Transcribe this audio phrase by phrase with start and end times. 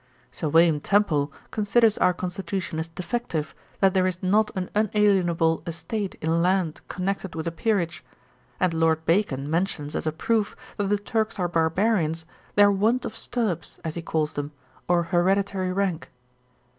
[0.31, 6.15] Sir William Temple considers our constitution as defective, that there is not an unalienable estate
[6.21, 8.03] in land connected with a peerage;
[8.59, 12.25] and Lord Bacon mentions as a proof that the Turks are Barbarians,
[12.55, 14.53] their want of Stirpes, as he calls them,
[14.87, 16.09] or hereditary rank.